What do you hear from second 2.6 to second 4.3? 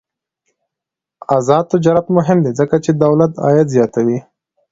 چې دولت عاید زیاتوي.